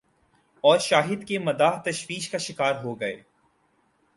اور 0.63 0.79
شاہد 0.79 1.27
کے 1.27 1.39
مداح 1.39 1.81
تشویش 1.81 2.29
کا 2.29 2.37
شکار 2.37 2.83
ہوگئے۔ 2.83 3.15